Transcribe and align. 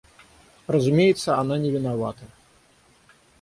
Разумеется, 0.67 1.37
она 1.37 1.59
не 1.59 1.69
виновата. 1.69 2.25